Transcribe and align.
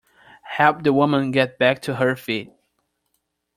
Help 0.57 0.81
the 0.81 0.91
woman 0.93 1.29
get 1.29 1.59
back 1.59 1.79
to 1.83 1.93
her 1.97 2.15
feet. 2.15 2.49